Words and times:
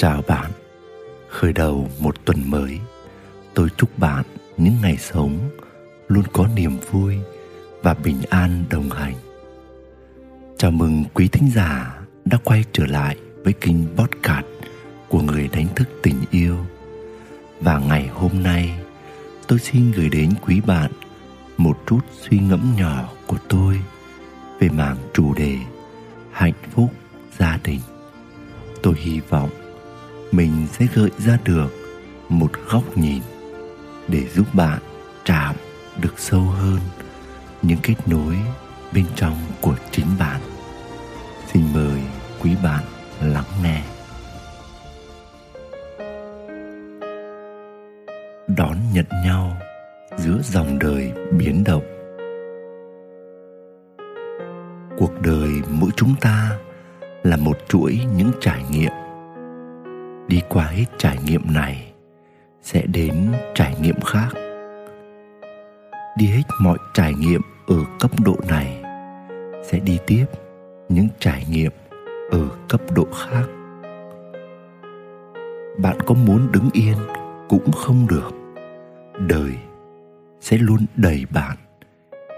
Chào 0.00 0.22
bạn, 0.28 0.50
khởi 1.28 1.52
đầu 1.52 1.88
một 1.98 2.24
tuần 2.24 2.50
mới, 2.50 2.78
tôi 3.54 3.68
chúc 3.76 3.98
bạn 3.98 4.24
những 4.56 4.74
ngày 4.82 4.96
sống 4.96 5.38
luôn 6.08 6.24
có 6.32 6.46
niềm 6.56 6.78
vui 6.90 7.16
và 7.82 7.94
bình 7.94 8.22
an 8.30 8.64
đồng 8.70 8.90
hành. 8.90 9.14
Chào 10.58 10.70
mừng 10.70 11.04
quý 11.14 11.28
thính 11.28 11.50
giả 11.54 12.00
đã 12.24 12.38
quay 12.44 12.64
trở 12.72 12.86
lại 12.86 13.16
với 13.44 13.52
kênh 13.52 13.96
podcast 13.96 14.46
của 15.08 15.20
người 15.22 15.48
đánh 15.52 15.66
thức 15.76 15.88
tình 16.02 16.16
yêu. 16.30 16.56
Và 17.60 17.78
ngày 17.78 18.06
hôm 18.06 18.42
nay, 18.42 18.80
tôi 19.46 19.58
xin 19.58 19.90
gửi 19.90 20.08
đến 20.08 20.30
quý 20.46 20.60
bạn 20.66 20.90
một 21.56 21.78
chút 21.86 22.00
suy 22.20 22.38
ngẫm 22.38 22.74
nhỏ 22.76 23.08
của 23.26 23.38
tôi 23.48 23.80
về 24.60 24.68
mảng 24.68 24.96
chủ 25.12 25.34
đề 25.34 25.56
hạnh 26.32 26.54
phúc 26.70 26.90
gia 27.38 27.58
đình. 27.64 27.80
Tôi 28.82 28.94
hy 28.98 29.20
vọng 29.28 29.50
mình 30.32 30.66
sẽ 30.72 30.86
gợi 30.94 31.10
ra 31.18 31.38
được 31.44 31.68
một 32.28 32.50
góc 32.68 32.98
nhìn 32.98 33.22
để 34.08 34.28
giúp 34.34 34.54
bạn 34.54 34.78
chạm 35.24 35.54
được 36.00 36.14
sâu 36.18 36.40
hơn 36.40 36.80
những 37.62 37.78
kết 37.82 37.94
nối 38.06 38.36
bên 38.92 39.04
trong 39.16 39.36
của 39.60 39.74
chính 39.90 40.06
bạn. 40.18 40.40
Xin 41.52 41.62
mời 41.74 42.00
quý 42.42 42.50
bạn 42.62 42.84
hết 60.80 60.86
trải 60.98 61.18
nghiệm 61.24 61.42
này 61.54 61.92
sẽ 62.62 62.82
đến 62.86 63.32
trải 63.54 63.74
nghiệm 63.80 64.00
khác. 64.00 64.28
Đi 66.18 66.26
hết 66.26 66.42
mọi 66.60 66.78
trải 66.94 67.14
nghiệm 67.14 67.40
ở 67.66 67.76
cấp 68.00 68.10
độ 68.24 68.36
này 68.48 68.82
sẽ 69.64 69.78
đi 69.78 69.98
tiếp 70.06 70.24
những 70.88 71.08
trải 71.18 71.46
nghiệm 71.50 71.72
ở 72.30 72.48
cấp 72.68 72.80
độ 72.94 73.06
khác. 73.14 73.44
Bạn 75.78 75.96
có 76.06 76.14
muốn 76.14 76.52
đứng 76.52 76.68
yên 76.72 76.96
cũng 77.48 77.72
không 77.72 78.06
được. 78.10 78.30
Đời 79.28 79.52
sẽ 80.40 80.58
luôn 80.58 80.86
đẩy 80.96 81.26
bạn 81.30 81.56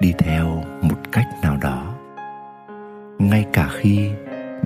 đi 0.01 0.15
theo 0.19 0.47
một 0.83 0.99
cách 1.13 1.27
nào 1.43 1.57
đó. 1.63 1.95
Ngay 3.19 3.47
cả 3.53 3.69
khi 3.73 4.11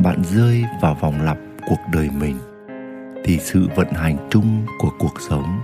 bạn 0.03 0.23
rơi 0.25 0.65
vào 0.83 0.95
vòng 0.95 1.21
lặp 1.21 1.39
cuộc 1.69 1.81
đời 1.93 2.11
mình 2.21 2.37
thì 3.27 3.39
sự 3.39 3.69
vận 3.75 3.89
hành 3.93 4.17
chung 4.31 4.67
của 4.79 4.91
cuộc 4.99 5.21
sống 5.29 5.61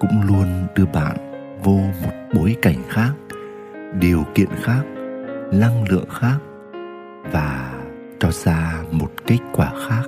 cũng 0.00 0.22
luôn 0.22 0.66
đưa 0.74 0.86
bạn 0.86 1.16
vô 1.62 1.78
một 2.02 2.12
bối 2.34 2.56
cảnh 2.62 2.82
khác, 2.88 3.12
điều 4.00 4.24
kiện 4.34 4.48
khác, 4.62 4.82
năng 5.52 5.88
lượng 5.88 6.08
khác 6.10 6.38
và 7.32 7.72
cho 8.20 8.30
ra 8.30 8.82
một 8.90 9.10
kết 9.26 9.38
quả 9.52 9.72
khác. 9.88 10.02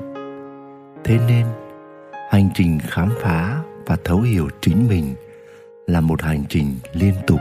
Thế 1.04 1.18
nên, 1.28 1.46
hành 2.30 2.48
trình 2.54 2.78
khám 2.82 3.08
phá 3.20 3.58
và 3.86 3.96
thấu 4.04 4.20
hiểu 4.20 4.48
chính 4.60 4.88
mình 4.88 5.14
là 5.86 6.00
một 6.00 6.22
hành 6.22 6.44
trình 6.48 6.66
liên 6.92 7.14
tục, 7.26 7.40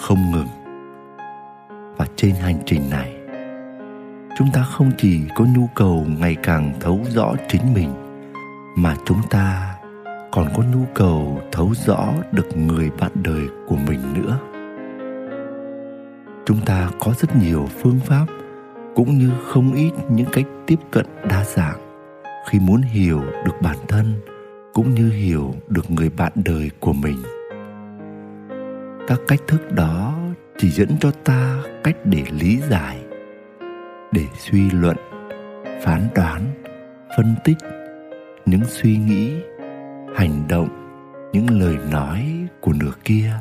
không 0.00 0.30
ngừng. 0.30 0.48
Và 1.96 2.06
trên 2.16 2.34
hành 2.34 2.58
trình 2.66 2.90
này, 2.90 3.14
chúng 4.38 4.48
ta 4.52 4.62
không 4.62 4.90
chỉ 4.98 5.20
có 5.34 5.44
nhu 5.56 5.68
cầu 5.74 6.06
ngày 6.18 6.36
càng 6.42 6.72
thấu 6.80 7.00
rõ 7.14 7.34
chính 7.48 7.74
mình 7.74 8.03
mà 8.76 8.96
chúng 9.04 9.20
ta 9.30 9.74
còn 10.32 10.48
có 10.56 10.62
nhu 10.72 10.84
cầu 10.94 11.42
thấu 11.52 11.72
rõ 11.86 12.08
được 12.32 12.56
người 12.56 12.90
bạn 13.00 13.10
đời 13.14 13.42
của 13.66 13.76
mình 13.76 14.00
nữa. 14.14 14.38
Chúng 16.46 16.60
ta 16.66 16.90
có 17.00 17.12
rất 17.18 17.36
nhiều 17.36 17.68
phương 17.82 18.00
pháp 18.06 18.26
cũng 18.94 19.18
như 19.18 19.30
không 19.46 19.74
ít 19.74 19.90
những 20.10 20.26
cách 20.32 20.46
tiếp 20.66 20.78
cận 20.90 21.06
đa 21.28 21.44
dạng. 21.44 21.80
Khi 22.50 22.58
muốn 22.58 22.82
hiểu 22.82 23.20
được 23.20 23.54
bản 23.62 23.76
thân 23.88 24.14
cũng 24.74 24.94
như 24.94 25.10
hiểu 25.10 25.54
được 25.68 25.90
người 25.90 26.10
bạn 26.10 26.32
đời 26.34 26.70
của 26.80 26.92
mình. 26.92 27.16
Các 29.08 29.20
cách 29.28 29.40
thức 29.46 29.72
đó 29.72 30.14
chỉ 30.58 30.70
dẫn 30.70 30.88
cho 31.00 31.10
ta 31.10 31.62
cách 31.84 31.96
để 32.04 32.24
lý 32.40 32.60
giải, 32.70 32.98
để 34.12 34.24
suy 34.38 34.70
luận, 34.70 34.96
phán 35.84 36.08
đoán, 36.14 36.40
phân 37.16 37.34
tích 37.44 37.56
những 38.46 38.64
suy 38.66 38.96
nghĩ, 38.96 39.32
hành 40.16 40.48
động, 40.48 40.68
những 41.32 41.60
lời 41.60 41.76
nói 41.90 42.46
của 42.60 42.72
nửa 42.72 42.92
kia 43.04 43.32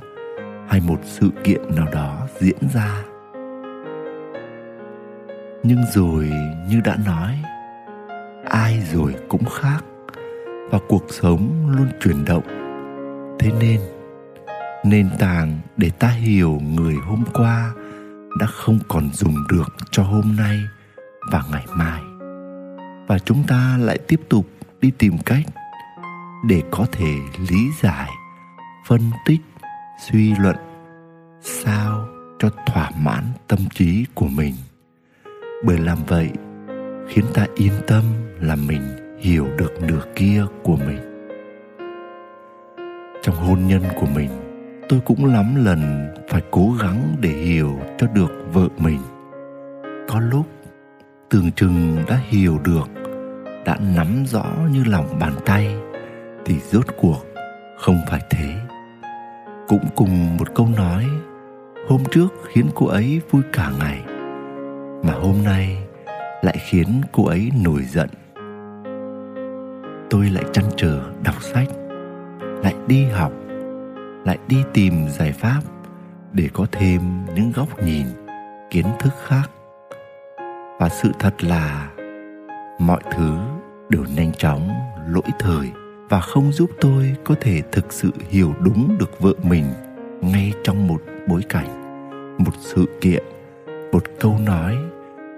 hay 0.68 0.82
một 0.88 1.00
sự 1.04 1.30
kiện 1.44 1.62
nào 1.76 1.88
đó 1.94 2.28
diễn 2.40 2.58
ra. 2.74 3.04
Nhưng 5.64 5.84
rồi 5.94 6.32
như 6.70 6.82
đã 6.86 6.98
nói, 7.06 7.40
ai 8.50 8.84
rồi 8.94 9.16
cũng 9.30 9.46
khác 9.46 9.86
và 10.72 10.80
cuộc 10.88 11.06
sống 11.10 11.72
luôn 11.78 11.88
chuyển 12.02 12.26
động. 12.26 12.44
Thế 13.40 13.52
nên, 13.60 13.80
nền 14.86 15.10
tảng 15.20 15.60
để 15.78 15.92
ta 16.00 16.08
hiểu 16.08 16.62
người 16.76 16.96
hôm 16.96 17.24
qua 17.34 17.74
đã 18.40 18.48
không 18.48 18.80
còn 18.88 19.10
dùng 19.14 19.36
được 19.50 19.74
cho 19.92 20.04
hôm 20.04 20.36
nay 20.38 20.60
và 21.32 21.44
ngày 21.52 21.66
mai. 21.76 22.02
Và 23.08 23.20
chúng 23.20 23.44
ta 23.48 23.78
lại 23.80 23.98
tiếp 24.08 24.20
tục 24.30 24.46
đi 24.84 24.92
tìm 24.98 25.18
cách 25.26 25.46
để 26.46 26.62
có 26.72 26.86
thể 26.92 27.16
lý 27.50 27.72
giải, 27.82 28.10
phân 28.86 29.02
tích, 29.26 29.42
suy 30.00 30.36
luận 30.40 30.56
sao 31.42 32.08
cho 32.40 32.50
thỏa 32.66 32.92
mãn 33.00 33.24
tâm 33.48 33.60
trí 33.74 34.06
của 34.14 34.28
mình. 34.28 34.54
Bởi 35.66 35.78
làm 35.78 35.98
vậy 36.08 36.30
khiến 37.08 37.26
ta 37.34 37.46
yên 37.56 37.74
tâm 37.88 38.04
là 38.40 38.56
mình 38.56 38.82
hiểu 39.20 39.48
được 39.58 39.82
nửa 39.82 40.02
kia 40.16 40.46
của 40.64 40.76
mình. 40.76 41.00
Trong 43.22 43.36
hôn 43.36 43.68
nhân 43.68 43.84
của 43.96 44.08
mình, 44.16 44.30
tôi 44.90 45.00
cũng 45.06 45.26
lắm 45.26 45.66
lần 45.66 46.14
phải 46.30 46.42
cố 46.52 46.74
gắng 46.82 47.16
để 47.20 47.30
hiểu 47.30 47.80
cho 47.98 48.08
được 48.08 48.32
vợ 48.54 48.68
mình. 48.78 49.00
Có 50.08 50.20
lúc 50.20 50.48
tưởng 51.30 51.52
chừng 51.52 52.04
đã 52.08 52.20
hiểu 52.30 52.60
được 52.64 53.03
đã 53.66 53.78
nắm 53.96 54.24
rõ 54.26 54.46
như 54.72 54.84
lòng 54.84 55.20
bàn 55.20 55.34
tay, 55.46 55.76
thì 56.46 56.60
rốt 56.60 56.86
cuộc 56.98 57.26
không 57.78 57.98
phải 58.10 58.22
thế. 58.30 58.56
Cũng 59.68 59.86
cùng 59.96 60.38
một 60.38 60.56
câu 60.56 60.68
nói, 60.78 61.06
hôm 61.90 62.04
trước 62.12 62.28
khiến 62.48 62.66
cô 62.76 62.88
ấy 62.88 63.22
vui 63.32 63.42
cả 63.54 63.72
ngày, 63.80 64.02
mà 65.04 65.14
hôm 65.14 65.44
nay 65.44 65.78
lại 66.42 66.58
khiến 66.70 66.88
cô 67.12 67.26
ấy 67.26 67.52
nổi 67.64 67.84
giận. 67.84 68.10
Tôi 70.10 70.30
lại 70.30 70.44
chăn 70.54 70.66
trở 70.78 71.02
đọc 71.24 71.44
sách, 71.44 71.68
lại 72.64 72.76
đi 72.88 73.06
học, 73.06 73.32
lại 74.26 74.38
đi 74.48 74.58
tìm 74.74 75.08
giải 75.10 75.32
pháp 75.32 75.62
để 76.34 76.50
có 76.54 76.66
thêm 76.72 77.02
những 77.36 77.52
góc 77.56 77.84
nhìn, 77.84 78.06
kiến 78.70 78.86
thức 79.00 79.14
khác. 79.26 79.52
Và 80.80 80.90
sự 80.90 81.12
thật 81.20 81.44
là, 81.44 81.90
mọi 82.80 83.00
thứ 83.12 83.38
đều 83.90 84.06
nhanh 84.16 84.32
chóng, 84.38 84.70
lỗi 85.08 85.32
thời 85.40 85.72
và 86.10 86.20
không 86.20 86.52
giúp 86.52 86.70
tôi 86.82 87.16
có 87.24 87.36
thể 87.42 87.62
thực 87.72 87.94
sự 87.94 88.10
hiểu 88.30 88.54
đúng 88.64 88.98
được 89.00 89.20
vợ 89.20 89.34
mình 89.44 89.66
ngay 90.22 90.54
trong 90.64 90.88
một 90.88 91.02
bối 91.28 91.42
cảnh, 91.50 91.70
một 92.38 92.52
sự 92.60 92.86
kiện, 93.02 93.24
một 93.92 94.04
câu 94.20 94.40
nói, 94.46 94.78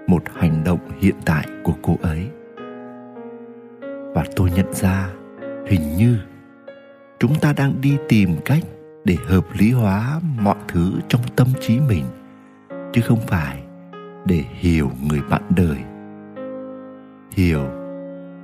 một 0.06 0.22
hành 0.34 0.64
động 0.64 0.80
hiện 1.00 1.14
tại 1.24 1.46
của 1.64 1.74
cô 1.82 1.96
ấy. 2.02 2.26
Và 4.14 4.24
tôi 4.36 4.50
nhận 4.50 4.72
ra, 4.74 5.08
hình 5.66 5.96
như 5.96 6.18
chúng 7.18 7.34
ta 7.40 7.52
đang 7.56 7.80
đi 7.80 7.96
tìm 8.08 8.36
cách 8.44 8.62
để 9.04 9.16
hợp 9.26 9.44
lý 9.58 9.72
hóa 9.72 10.20
mọi 10.40 10.56
thứ 10.68 10.92
trong 11.08 11.20
tâm 11.36 11.46
trí 11.60 11.80
mình, 11.88 12.04
chứ 12.92 13.00
không 13.00 13.20
phải 13.26 13.62
để 14.24 14.44
hiểu 14.50 14.90
người 15.08 15.20
bạn 15.30 15.42
đời. 15.56 15.78
Hiểu 17.30 17.85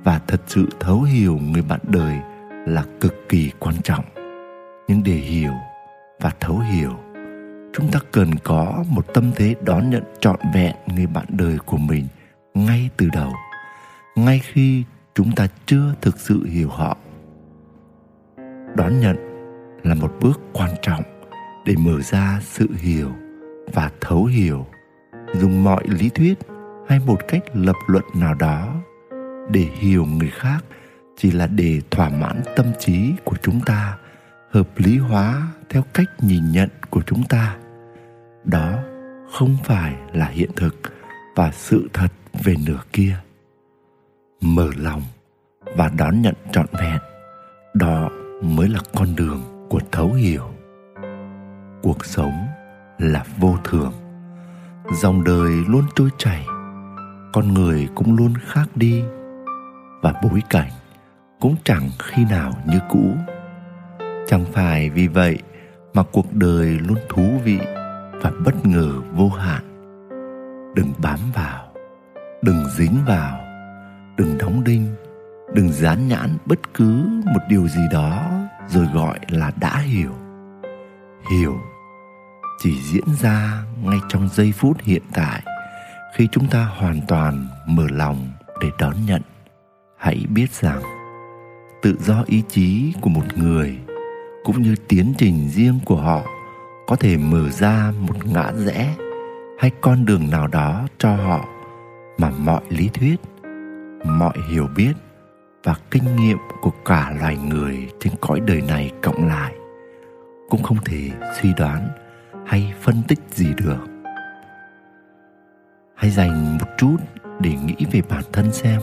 và 0.03 0.19
thật 0.27 0.41
sự 0.47 0.67
thấu 0.79 1.01
hiểu 1.01 1.39
người 1.51 1.61
bạn 1.61 1.79
đời 1.83 2.17
là 2.65 2.83
cực 3.01 3.15
kỳ 3.29 3.51
quan 3.59 3.75
trọng. 3.83 4.05
Nhưng 4.87 5.03
để 5.03 5.11
hiểu 5.11 5.53
và 6.21 6.31
thấu 6.39 6.59
hiểu, 6.59 6.91
chúng 7.73 7.91
ta 7.91 7.99
cần 8.11 8.29
có 8.43 8.83
một 8.89 9.13
tâm 9.13 9.31
thế 9.35 9.55
đón 9.65 9.89
nhận 9.89 10.03
trọn 10.19 10.39
vẹn 10.53 10.75
người 10.95 11.07
bạn 11.07 11.25
đời 11.29 11.57
của 11.65 11.77
mình 11.77 12.07
ngay 12.53 12.89
từ 12.97 13.09
đầu, 13.13 13.31
ngay 14.15 14.39
khi 14.39 14.83
chúng 15.15 15.31
ta 15.31 15.47
chưa 15.65 15.93
thực 16.01 16.19
sự 16.19 16.45
hiểu 16.45 16.69
họ. 16.69 16.97
Đón 18.75 18.99
nhận 18.99 19.15
là 19.83 19.95
một 19.95 20.13
bước 20.21 20.41
quan 20.53 20.69
trọng 20.81 21.03
để 21.65 21.75
mở 21.77 22.01
ra 22.01 22.39
sự 22.41 22.69
hiểu 22.77 23.11
và 23.73 23.91
thấu 24.01 24.25
hiểu, 24.25 24.65
dùng 25.33 25.63
mọi 25.63 25.83
lý 25.87 26.09
thuyết 26.09 26.39
hay 26.87 26.99
một 27.05 27.19
cách 27.27 27.43
lập 27.53 27.75
luận 27.87 28.03
nào 28.15 28.33
đó 28.33 28.82
để 29.51 29.61
hiểu 29.61 30.05
người 30.05 30.29
khác 30.29 30.65
chỉ 31.17 31.31
là 31.31 31.47
để 31.47 31.81
thỏa 31.91 32.09
mãn 32.09 32.41
tâm 32.55 32.65
trí 32.79 33.13
của 33.23 33.35
chúng 33.41 33.61
ta, 33.61 33.97
hợp 34.51 34.69
lý 34.75 34.97
hóa 34.97 35.47
theo 35.69 35.83
cách 35.93 36.09
nhìn 36.21 36.51
nhận 36.51 36.69
của 36.89 37.01
chúng 37.05 37.23
ta. 37.23 37.57
Đó 38.43 38.79
không 39.31 39.57
phải 39.63 39.95
là 40.13 40.25
hiện 40.25 40.49
thực 40.55 40.75
và 41.35 41.51
sự 41.51 41.89
thật 41.93 42.07
về 42.43 42.55
nửa 42.67 42.79
kia. 42.93 43.15
Mở 44.41 44.69
lòng 44.77 45.01
và 45.75 45.91
đón 45.97 46.21
nhận 46.21 46.35
trọn 46.51 46.65
vẹn, 46.79 46.97
đó 47.73 48.09
mới 48.41 48.69
là 48.69 48.79
con 48.95 49.15
đường 49.15 49.67
của 49.69 49.79
thấu 49.91 50.13
hiểu. 50.13 50.49
Cuộc 51.83 52.05
sống 52.05 52.47
là 52.99 53.23
vô 53.37 53.57
thường, 53.63 53.93
dòng 55.01 55.23
đời 55.23 55.51
luôn 55.67 55.83
trôi 55.95 56.09
chảy, 56.17 56.45
con 57.33 57.53
người 57.53 57.87
cũng 57.95 58.15
luôn 58.15 58.33
khác 58.45 58.65
đi 58.75 59.03
và 60.03 60.13
bối 60.23 60.41
cảnh 60.49 60.71
cũng 61.39 61.55
chẳng 61.63 61.89
khi 61.99 62.25
nào 62.25 62.53
như 62.65 62.79
cũ. 62.89 63.15
Chẳng 64.27 64.45
phải 64.53 64.89
vì 64.89 65.07
vậy 65.07 65.39
mà 65.93 66.03
cuộc 66.11 66.33
đời 66.33 66.67
luôn 66.67 66.97
thú 67.09 67.23
vị 67.43 67.59
và 68.21 68.31
bất 68.45 68.65
ngờ 68.65 68.91
vô 69.13 69.29
hạn. 69.29 69.63
Đừng 70.75 70.93
bám 70.97 71.19
vào, 71.35 71.67
đừng 72.41 72.65
dính 72.77 72.97
vào, 73.07 73.39
đừng 74.17 74.37
đóng 74.37 74.63
đinh, 74.63 74.95
đừng 75.53 75.71
dán 75.71 76.07
nhãn 76.07 76.37
bất 76.45 76.73
cứ 76.73 77.05
một 77.25 77.41
điều 77.49 77.67
gì 77.67 77.81
đó 77.91 78.31
rồi 78.67 78.87
gọi 78.93 79.19
là 79.29 79.51
đã 79.59 79.77
hiểu. 79.77 80.15
Hiểu 81.31 81.57
chỉ 82.59 82.81
diễn 82.81 83.15
ra 83.21 83.63
ngay 83.83 83.99
trong 84.09 84.29
giây 84.29 84.51
phút 84.51 84.77
hiện 84.81 85.03
tại 85.13 85.41
khi 86.15 86.27
chúng 86.31 86.47
ta 86.47 86.65
hoàn 86.65 86.99
toàn 87.07 87.47
mở 87.65 87.85
lòng 87.89 88.27
để 88.61 88.67
đón 88.79 88.93
nhận 89.05 89.21
hãy 90.03 90.25
biết 90.29 90.51
rằng, 90.51 90.81
tự 91.81 91.95
do 91.99 92.23
ý 92.27 92.43
chí 92.49 92.93
của 93.01 93.09
một 93.09 93.37
người 93.37 93.77
cũng 94.43 94.61
như 94.61 94.75
tiến 94.87 95.13
trình 95.17 95.49
riêng 95.49 95.79
của 95.85 95.95
họ 95.95 96.21
có 96.87 96.95
thể 96.95 97.17
mở 97.17 97.49
ra 97.49 97.93
một 97.99 98.25
ngã 98.25 98.51
rẽ 98.55 98.95
hay 99.59 99.71
con 99.81 100.05
đường 100.05 100.29
nào 100.29 100.47
đó 100.47 100.87
cho 100.97 101.15
họ 101.15 101.45
mà 102.17 102.29
mọi 102.29 102.61
lý 102.69 102.89
thuyết, 102.93 103.15
mọi 104.05 104.33
hiểu 104.49 104.67
biết 104.75 104.93
và 105.63 105.75
kinh 105.91 106.15
nghiệm 106.15 106.37
của 106.61 106.71
cả 106.85 107.13
loài 107.19 107.37
người 107.37 107.89
trên 107.99 108.13
cõi 108.21 108.39
đời 108.39 108.61
này 108.61 108.91
cộng 109.01 109.27
lại 109.27 109.53
cũng 110.49 110.63
không 110.63 110.77
thể 110.85 111.11
suy 111.41 111.53
đoán 111.57 111.87
hay 112.45 112.73
phân 112.81 113.01
tích 113.07 113.19
gì 113.31 113.47
được. 113.57 113.85
Hãy 115.95 116.11
dành 116.11 116.57
một 116.57 116.67
chút 116.77 116.97
để 117.39 117.51
nghĩ 117.65 117.85
về 117.91 118.01
bản 118.09 118.23
thân 118.33 118.53
xem 118.53 118.81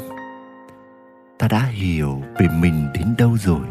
ta 1.40 1.48
đã 1.48 1.64
hiểu 1.64 2.22
về 2.38 2.48
mình 2.60 2.87
đến 2.94 3.14
đâu 3.19 3.37
rồi. 3.38 3.66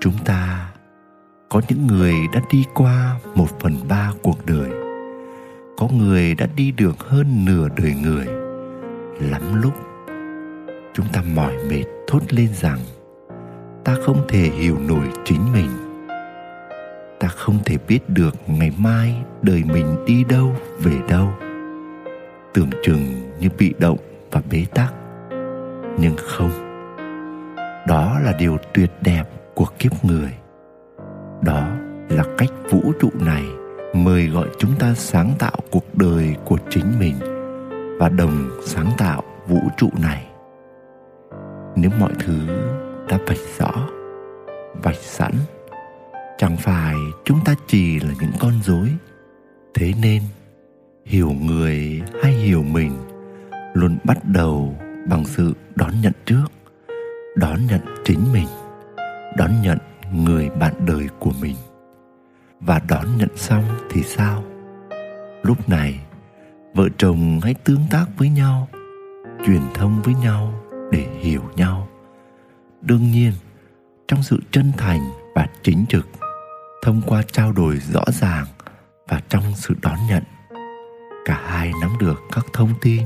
Chúng 0.00 0.18
ta 0.24 0.72
có 1.48 1.60
những 1.68 1.86
người 1.86 2.14
đã 2.34 2.40
đi 2.52 2.64
qua 2.74 3.16
một 3.34 3.60
phần 3.60 3.74
ba 3.88 4.12
cuộc 4.22 4.46
đời. 4.46 4.70
Có 5.78 5.88
người 5.98 6.34
đã 6.34 6.46
đi 6.56 6.70
được 6.70 7.00
hơn 7.00 7.44
nửa 7.44 7.68
đời 7.76 7.94
người. 8.02 8.26
Lắm 9.20 9.62
lúc 9.62 9.74
chúng 10.94 11.06
ta 11.12 11.22
mỏi 11.34 11.52
mệt 11.70 11.84
thốt 12.06 12.32
lên 12.32 12.48
rằng, 12.54 12.78
ta 13.84 13.96
không 14.04 14.24
thể 14.28 14.40
hiểu 14.40 14.78
nổi 14.78 15.06
chính 15.24 15.52
mình. 15.52 15.70
Ta 17.20 17.28
không 17.28 17.58
thể 17.64 17.78
biết 17.88 18.08
được 18.08 18.34
ngày 18.46 18.72
mai 18.78 19.22
đời 19.42 19.62
mình 19.72 20.04
đi 20.06 20.24
đâu, 20.24 20.56
về 20.78 20.92
đâu. 21.08 21.28
Tưởng 22.54 22.70
chừng 22.82 23.30
như 23.40 23.48
bị 23.58 23.74
động 23.78 23.98
và 24.30 24.42
bế 24.50 24.64
tắc 24.74 24.94
nhưng 25.98 26.14
không. 26.18 26.50
Đó 27.86 28.18
là 28.24 28.32
điều 28.38 28.56
tuyệt 28.74 28.90
đẹp 29.00 29.24
của 29.54 29.66
kiếp 29.78 30.04
người. 30.04 30.34
Đó 31.42 31.68
là 32.08 32.24
cách 32.38 32.50
vũ 32.70 32.92
trụ 33.00 33.10
này 33.20 33.44
mời 33.94 34.26
gọi 34.26 34.48
chúng 34.58 34.74
ta 34.78 34.94
sáng 34.94 35.32
tạo 35.38 35.56
cuộc 35.70 35.94
đời 35.94 36.36
của 36.44 36.58
chính 36.70 36.98
mình 36.98 37.14
và 37.98 38.08
đồng 38.08 38.50
sáng 38.64 38.90
tạo 38.98 39.22
vũ 39.48 39.60
trụ 39.76 39.88
này. 40.02 40.26
Nếu 41.76 41.90
mọi 42.00 42.12
thứ 42.18 42.46
đã 43.08 43.18
vạch 43.26 43.58
rõ 43.58 43.88
vạch 44.82 44.96
sẵn, 44.96 45.32
chẳng 46.38 46.56
phải 46.56 46.96
chúng 47.24 47.38
ta 47.44 47.54
chỉ 47.66 48.00
là 48.00 48.14
những 48.20 48.32
con 48.38 48.52
rối. 48.62 48.88
Thế 49.74 49.92
nên, 50.02 50.22
hiểu 51.04 51.30
người 51.30 52.02
hay 52.22 52.32
hiểu 52.32 52.62
mình 52.62 52.92
luôn 53.74 53.98
bắt 54.04 54.18
đầu 54.24 54.76
bằng 55.08 55.24
sự 55.24 55.52
đón 55.74 56.00
nhận 56.00 56.12
trước, 56.26 56.44
đón 57.36 57.66
nhận 57.66 57.80
chính 58.04 58.32
mình, 58.32 58.46
đón 59.36 59.50
nhận 59.62 59.78
người 60.12 60.50
bạn 60.50 60.74
đời 60.86 61.08
của 61.18 61.32
mình. 61.40 61.56
Và 62.60 62.80
đón 62.88 63.18
nhận 63.18 63.36
xong 63.36 63.64
thì 63.90 64.02
sao? 64.02 64.44
Lúc 65.42 65.68
này, 65.68 66.00
vợ 66.74 66.88
chồng 66.98 67.40
hãy 67.42 67.54
tương 67.54 67.86
tác 67.90 68.04
với 68.16 68.28
nhau, 68.28 68.68
truyền 69.46 69.60
thông 69.74 70.02
với 70.02 70.14
nhau 70.14 70.54
để 70.90 71.06
hiểu 71.20 71.42
nhau. 71.56 71.88
Đương 72.80 73.10
nhiên, 73.10 73.32
trong 74.08 74.22
sự 74.22 74.38
chân 74.50 74.72
thành 74.76 75.00
và 75.34 75.46
chính 75.62 75.84
trực, 75.88 76.06
thông 76.82 77.02
qua 77.06 77.22
trao 77.32 77.52
đổi 77.52 77.76
rõ 77.76 78.04
ràng 78.08 78.46
và 79.08 79.20
trong 79.28 79.42
sự 79.56 79.74
đón 79.82 79.96
nhận, 80.08 80.22
cả 81.24 81.40
hai 81.44 81.72
nắm 81.80 81.90
được 82.00 82.20
các 82.32 82.46
thông 82.52 82.74
tin 82.80 83.02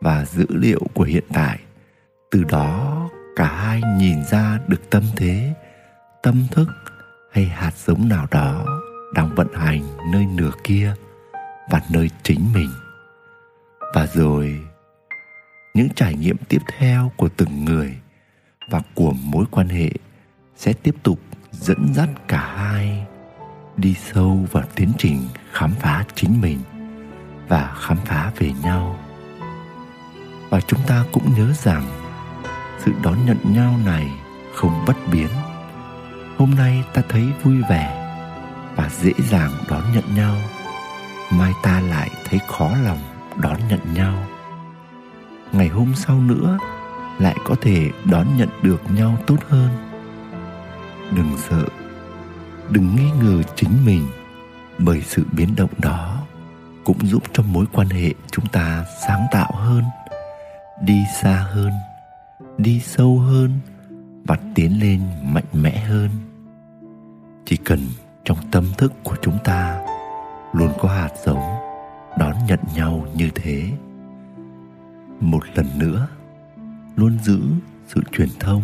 và 0.00 0.24
dữ 0.24 0.46
liệu 0.48 0.80
của 0.94 1.04
hiện 1.04 1.24
tại. 1.32 1.58
Từ 2.30 2.44
đó, 2.44 3.08
cả 3.36 3.46
hai 3.46 3.82
nhìn 3.98 4.24
ra 4.24 4.58
được 4.68 4.90
tâm 4.90 5.02
thế, 5.16 5.54
tâm 6.22 6.46
thức 6.50 6.68
hay 7.32 7.44
hạt 7.44 7.72
giống 7.76 8.08
nào 8.08 8.26
đó 8.30 8.66
đang 9.14 9.34
vận 9.34 9.48
hành 9.54 9.82
nơi 10.12 10.26
nửa 10.26 10.50
kia 10.64 10.94
và 11.70 11.80
nơi 11.90 12.10
chính 12.22 12.52
mình. 12.54 12.70
Và 13.94 14.06
rồi, 14.06 14.60
những 15.74 15.88
trải 15.96 16.14
nghiệm 16.14 16.36
tiếp 16.48 16.62
theo 16.78 17.12
của 17.16 17.28
từng 17.36 17.64
người 17.64 17.96
và 18.70 18.82
của 18.94 19.12
mối 19.12 19.44
quan 19.50 19.68
hệ 19.68 19.90
sẽ 20.56 20.72
tiếp 20.72 20.94
tục 21.02 21.18
dẫn 21.52 21.94
dắt 21.94 22.08
cả 22.28 22.54
hai 22.56 23.06
đi 23.76 23.94
sâu 23.94 24.46
vào 24.52 24.64
tiến 24.74 24.92
trình 24.98 25.28
khám 25.52 25.70
phá 25.80 26.04
chính 26.14 26.40
mình 26.40 26.58
và 27.48 27.74
khám 27.80 27.96
phá 28.04 28.32
về 28.36 28.52
nhau 28.62 28.98
và 30.50 30.60
chúng 30.60 30.80
ta 30.86 31.04
cũng 31.12 31.34
nhớ 31.34 31.52
rằng 31.62 31.84
sự 32.84 32.92
đón 33.02 33.26
nhận 33.26 33.38
nhau 33.54 33.74
này 33.84 34.10
không 34.54 34.84
bất 34.86 34.96
biến. 35.12 35.28
Hôm 36.38 36.50
nay 36.54 36.84
ta 36.94 37.02
thấy 37.08 37.24
vui 37.42 37.62
vẻ 37.68 38.02
và 38.76 38.90
dễ 39.02 39.12
dàng 39.30 39.50
đón 39.70 39.82
nhận 39.94 40.14
nhau. 40.14 40.36
Mai 41.32 41.52
ta 41.62 41.80
lại 41.80 42.10
thấy 42.24 42.40
khó 42.48 42.70
lòng 42.84 42.98
đón 43.36 43.60
nhận 43.68 43.80
nhau. 43.94 44.26
Ngày 45.52 45.68
hôm 45.68 45.94
sau 45.94 46.20
nữa 46.20 46.58
lại 47.18 47.36
có 47.44 47.54
thể 47.60 47.90
đón 48.04 48.26
nhận 48.36 48.48
được 48.62 48.80
nhau 48.90 49.18
tốt 49.26 49.36
hơn. 49.48 49.68
Đừng 51.10 51.36
sợ, 51.48 51.64
đừng 52.70 52.96
nghi 52.96 53.10
ngờ 53.22 53.42
chính 53.56 53.84
mình 53.84 54.06
bởi 54.78 55.02
sự 55.02 55.22
biến 55.32 55.54
động 55.56 55.70
đó 55.78 56.22
cũng 56.84 57.06
giúp 57.06 57.22
cho 57.32 57.42
mối 57.42 57.64
quan 57.72 57.88
hệ 57.88 58.14
chúng 58.30 58.46
ta 58.46 58.84
sáng 59.06 59.26
tạo 59.32 59.52
hơn 59.54 59.84
đi 60.80 61.04
xa 61.22 61.46
hơn, 61.50 61.72
đi 62.58 62.80
sâu 62.80 63.18
hơn 63.18 63.50
và 64.24 64.36
tiến 64.54 64.80
lên 64.80 65.00
mạnh 65.22 65.44
mẽ 65.52 65.78
hơn. 65.78 66.10
Chỉ 67.44 67.56
cần 67.56 67.78
trong 68.24 68.38
tâm 68.50 68.64
thức 68.78 68.92
của 69.04 69.16
chúng 69.22 69.38
ta 69.44 69.84
luôn 70.52 70.72
có 70.78 70.88
hạt 70.88 71.10
giống 71.24 71.42
đón 72.18 72.32
nhận 72.46 72.60
nhau 72.74 73.06
như 73.14 73.30
thế. 73.34 73.70
Một 75.20 75.42
lần 75.54 75.66
nữa, 75.78 76.08
luôn 76.96 77.18
giữ 77.18 77.40
sự 77.86 78.00
truyền 78.12 78.28
thông 78.40 78.62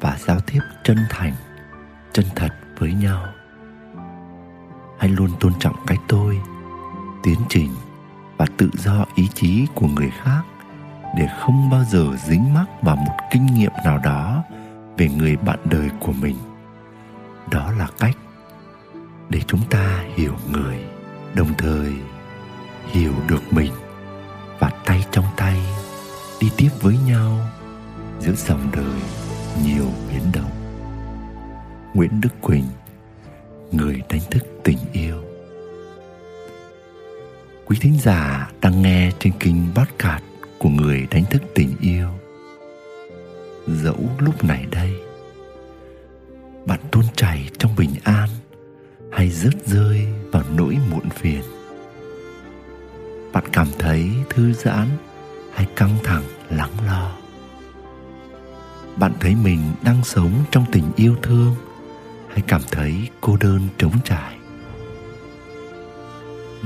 và 0.00 0.16
giao 0.26 0.40
tiếp 0.40 0.60
chân 0.84 0.98
thành, 1.10 1.34
chân 2.12 2.24
thật 2.34 2.54
với 2.78 2.92
nhau. 2.94 3.26
Hãy 4.98 5.10
luôn 5.10 5.30
tôn 5.40 5.52
trọng 5.58 5.76
cái 5.86 5.98
tôi, 6.08 6.40
tiến 7.22 7.38
trình 7.48 7.70
và 8.36 8.46
tự 8.56 8.70
do 8.74 9.04
ý 9.14 9.28
chí 9.34 9.66
của 9.74 9.86
người 9.86 10.10
khác 10.22 10.42
để 11.16 11.28
không 11.40 11.70
bao 11.70 11.84
giờ 11.84 12.04
dính 12.16 12.54
mắc 12.54 12.66
vào 12.82 12.96
một 12.96 13.16
kinh 13.30 13.46
nghiệm 13.46 13.72
nào 13.84 13.98
đó 13.98 14.44
về 14.96 15.08
người 15.08 15.36
bạn 15.36 15.58
đời 15.64 15.88
của 16.00 16.12
mình. 16.12 16.36
Đó 17.50 17.72
là 17.78 17.88
cách 17.98 18.16
để 19.28 19.40
chúng 19.46 19.60
ta 19.70 20.04
hiểu 20.14 20.34
người, 20.52 20.84
đồng 21.34 21.54
thời 21.58 21.92
hiểu 22.86 23.12
được 23.28 23.52
mình 23.52 23.72
và 24.58 24.70
tay 24.84 25.04
trong 25.10 25.24
tay 25.36 25.60
đi 26.40 26.50
tiếp 26.56 26.70
với 26.80 26.96
nhau 27.06 27.38
giữa 28.20 28.34
dòng 28.34 28.70
đời 28.72 29.00
nhiều 29.64 29.86
biến 30.10 30.22
động. 30.32 30.50
Nguyễn 31.94 32.20
đức 32.20 32.40
quỳnh, 32.40 32.66
người 33.72 34.02
đánh 34.08 34.22
thức 34.30 34.44
tình 34.64 34.78
yêu. 34.92 35.16
Quý 37.66 37.76
thính 37.80 37.98
giả 37.98 38.50
đang 38.60 38.82
nghe 38.82 39.10
trên 39.18 39.32
kênh 39.38 39.74
podcast 39.74 40.25
của 40.58 40.68
người 40.68 41.06
đánh 41.10 41.24
thức 41.30 41.42
tình 41.54 41.76
yêu. 41.80 42.08
Dẫu 43.66 44.10
lúc 44.18 44.44
này 44.44 44.66
đây, 44.70 44.92
bạn 46.66 46.80
tuôn 46.90 47.04
chảy 47.16 47.50
trong 47.58 47.76
bình 47.76 47.94
an 48.04 48.28
hay 49.12 49.30
rớt 49.30 49.66
rơi 49.66 50.06
vào 50.32 50.42
nỗi 50.56 50.78
muộn 50.90 51.10
phiền. 51.10 51.42
Bạn 53.32 53.44
cảm 53.52 53.66
thấy 53.78 54.10
thư 54.30 54.52
giãn 54.52 54.86
hay 55.54 55.66
căng 55.76 55.96
thẳng, 56.04 56.24
lắng 56.50 56.72
lo. 56.86 57.12
Bạn 58.96 59.12
thấy 59.20 59.34
mình 59.34 59.60
đang 59.84 60.04
sống 60.04 60.32
trong 60.50 60.64
tình 60.72 60.84
yêu 60.96 61.16
thương 61.22 61.54
hay 62.28 62.42
cảm 62.48 62.62
thấy 62.70 63.08
cô 63.20 63.36
đơn 63.40 63.60
trống 63.78 63.98
trải. 64.04 64.36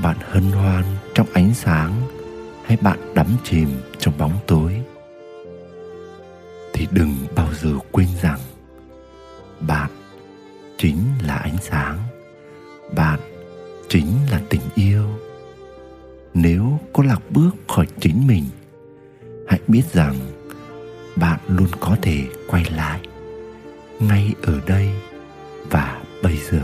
Bạn 0.03 0.17
hân 0.21 0.43
hoan 0.43 0.83
trong 1.15 1.27
ánh 1.33 1.53
sáng 1.53 1.91
hay 2.65 2.77
bạn 2.81 3.13
đắm 3.15 3.27
chìm 3.43 3.69
trong 3.99 4.17
bóng 4.17 4.33
tối. 4.47 4.81
Thì 6.73 6.87
đừng 6.91 7.15
bao 7.35 7.53
giờ 7.53 7.73
quên 7.91 8.07
rằng, 8.21 8.39
bạn 9.59 9.91
chính 10.77 10.97
là 11.23 11.35
ánh 11.35 11.57
sáng. 11.61 11.97
Bạn 12.95 13.19
chính 13.87 14.07
là 14.31 14.41
tình 14.49 14.61
yêu. 14.75 15.05
Nếu 16.33 16.79
có 16.93 17.03
lạc 17.03 17.19
bước 17.29 17.51
khỏi 17.67 17.87
chính 17.99 18.27
mình, 18.27 18.45
hãy 19.47 19.59
biết 19.67 19.83
rằng 19.93 20.15
bạn 21.15 21.39
luôn 21.47 21.67
có 21.79 21.97
thể 22.01 22.27
quay 22.47 22.65
lại 22.75 22.99
ngay 23.99 24.33
ở 24.41 24.59
đây 24.67 24.89
và 25.69 26.01
bây 26.23 26.37
giờ. 26.37 26.61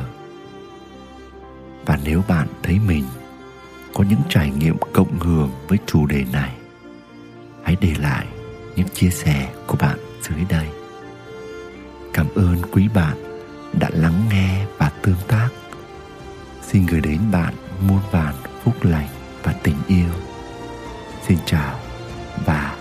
Và 1.86 2.00
nếu 2.06 2.24
bạn 2.28 2.48
thấy 2.64 2.80
mình 2.88 3.04
có 3.98 4.04
những 4.10 4.22
trải 4.30 4.52
nghiệm 4.52 4.78
cộng 4.94 5.20
hưởng 5.20 5.52
với 5.68 5.78
chủ 5.86 6.06
đề 6.06 6.26
này. 6.34 6.52
Hãy 7.64 7.78
để 7.82 7.94
lại 8.00 8.26
những 8.76 8.88
chia 8.94 9.10
sẻ 9.10 9.50
của 9.68 9.78
bạn 9.80 9.98
dưới 10.22 10.46
đây. 10.50 10.68
Cảm 12.14 12.28
ơn 12.36 12.56
quý 12.72 12.88
bạn 12.94 13.18
đã 13.80 13.90
lắng 13.94 14.22
nghe 14.32 14.66
và 14.78 14.92
tương 15.02 15.16
tác. 15.28 15.50
Xin 16.62 16.86
gửi 16.86 17.02
đến 17.02 17.20
bạn 17.32 17.54
muôn 17.88 18.00
vàn 18.12 18.36
phúc 18.64 18.76
lành 18.84 19.08
và 19.44 19.54
tình 19.64 19.76
yêu. 19.88 20.10
Xin 21.28 21.38
chào 21.46 21.80
và 22.46 22.77